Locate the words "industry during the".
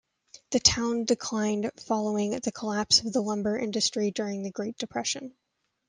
3.55-4.49